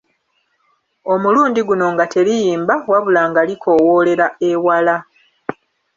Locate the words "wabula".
2.91-3.21